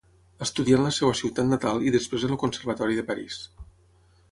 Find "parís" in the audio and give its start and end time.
3.13-3.41